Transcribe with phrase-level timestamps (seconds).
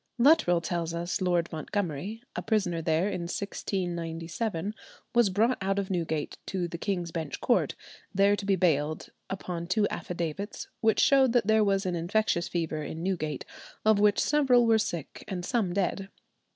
[0.17, 4.73] Luttrell tells us Lord Montgomery, a prisoner there in 1697,
[5.13, 7.75] was brought out of Newgate to the King's Bench Court,
[8.11, 12.81] there to be bailed, upon two affidavits, which showed that there was an infectious fever
[12.81, 13.45] in Newgate,
[13.85, 16.09] of which several were sick and some dead.